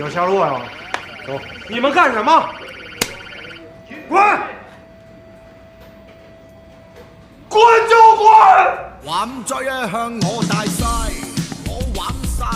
[0.00, 0.62] 叫夏洛呀？
[1.26, 1.38] 走，
[1.68, 2.48] 你们干什么？
[4.08, 4.18] 滚！
[7.50, 8.26] 滚就滚！
[9.04, 10.86] 玩醉啊向我大晒，
[11.66, 12.46] 我玩晒，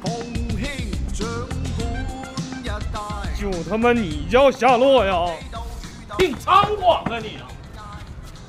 [0.00, 0.12] 奉
[0.50, 1.26] 兴掌
[1.76, 1.90] 管
[2.62, 3.00] 一带。
[3.36, 5.34] 就他妈你叫夏洛呀？
[6.18, 7.40] 挺猖狂啊你！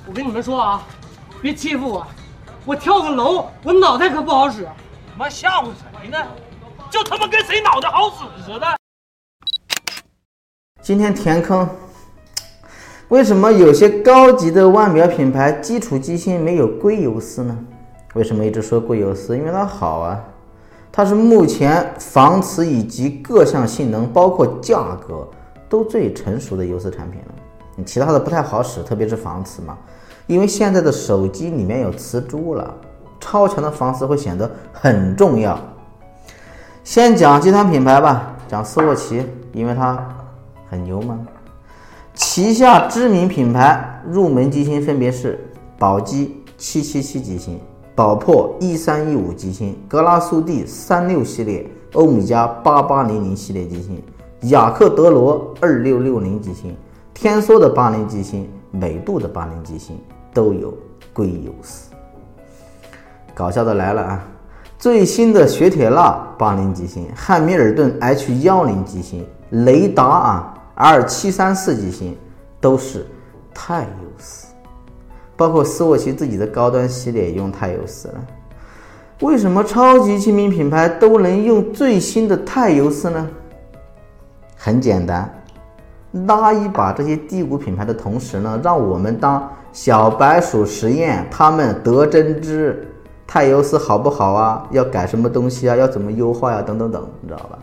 [0.06, 0.84] 我跟你们说啊，
[1.42, 2.08] 别欺负我，
[2.66, 4.70] 我跳个楼，我脑袋可不好使。
[5.18, 5.70] 妈吓唬
[6.00, 6.20] 谁呢？
[6.90, 8.66] 就他妈跟谁脑袋好使似的。
[10.82, 11.68] 今天填坑，
[13.10, 17.58] 为什么有些高级的腕表品牌基础机芯没有硅油丝呢？
[18.16, 19.38] 为什么一直说硅油丝？
[19.38, 20.20] 因为它好啊，
[20.92, 25.28] 它是目前防磁以及各项性能，包括价格
[25.70, 27.36] 都最成熟的油丝产品了。
[27.76, 29.78] 你其他的不太好使，特别是防磁嘛，
[30.26, 32.74] 因为现在的手机里面有磁珠了，
[33.20, 35.60] 超强的防磁会显得很重要。
[36.90, 40.04] 先讲集团品牌吧，讲斯沃琪，因为它
[40.68, 41.20] 很牛嘛。
[42.16, 45.40] 旗下知名品牌入门机芯分别是
[45.78, 47.60] 宝玑七七七机芯、
[47.94, 54.04] 宝珀一三一五机芯、格拉苏蒂三六系列、欧米茄八八零零系列机芯、
[54.50, 56.76] 雅克德罗二六六零机芯、
[57.14, 60.02] 天梭的八零机芯、美度的八零机芯
[60.34, 60.76] 都有
[61.14, 61.92] 硅油丝。
[63.36, 64.28] 搞笑的来了啊！
[64.80, 72.18] 最新的雪铁纳八零机芯、汉密尔顿 H 幺零机芯、雷达啊 R 七三四机芯
[72.62, 73.06] 都是
[73.54, 74.48] 钛油丝，
[75.36, 78.16] 包括斯沃琪自己的高端系列也用钛油丝了。
[79.20, 83.28] 为什么超级亲民品牌都能用最新的钛油丝呢？
[84.56, 85.30] 很简单，
[86.26, 92.86] 拉一把这些低谷品牌的同时呢，让我们当小白鼠实验，他们得真知。
[93.32, 94.68] 钛油丝好不好啊？
[94.72, 95.76] 要改什么东西啊？
[95.76, 96.64] 要怎么优化呀？
[96.64, 97.60] 等等等，你知道吧？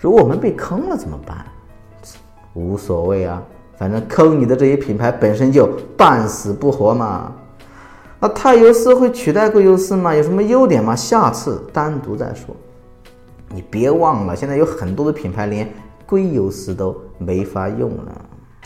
[0.00, 1.46] 如果我们被坑了怎么办？
[2.54, 3.40] 无所谓啊，
[3.76, 7.32] 反正坑你的这些品牌本身就半死不活嘛。
[8.18, 10.12] 那钛油丝会取代硅油丝吗？
[10.12, 10.96] 有什么优点吗？
[10.96, 12.52] 下次单独再说。
[13.48, 15.72] 你别忘了，现在有很多的品牌连
[16.04, 18.12] 硅油丝都没法用了。